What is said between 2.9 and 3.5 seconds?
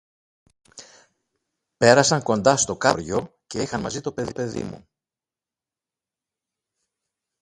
Χωριό,